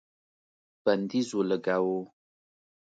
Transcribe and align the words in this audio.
بندیز 0.83 1.27
ولګاوه 1.37 1.99